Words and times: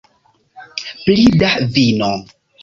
Pli 1.03 1.27
da 1.43 1.51
vino 1.77 2.11